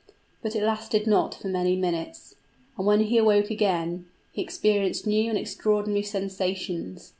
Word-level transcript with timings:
But 0.41 0.55
it 0.55 0.63
lasted 0.63 1.05
not 1.05 1.35
for 1.35 1.47
many 1.47 1.75
minutes; 1.75 2.33
and 2.75 2.87
when 2.87 3.01
he 3.01 3.19
awoke 3.19 3.51
again, 3.51 4.07
he 4.31 4.41
experienced 4.41 5.05
new 5.05 5.29
and 5.29 5.37
extraordinary 5.37 6.01
sensations. 6.01 7.09